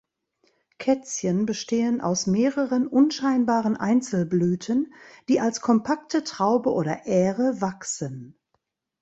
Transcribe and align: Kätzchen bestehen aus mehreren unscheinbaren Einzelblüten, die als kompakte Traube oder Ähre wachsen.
Kätzchen 0.79 1.45
bestehen 1.45 2.01
aus 2.01 2.25
mehreren 2.25 2.87
unscheinbaren 2.87 3.77
Einzelblüten, 3.77 4.91
die 5.29 5.39
als 5.39 5.61
kompakte 5.61 6.23
Traube 6.23 6.71
oder 6.73 7.05
Ähre 7.05 7.61
wachsen. 7.61 8.35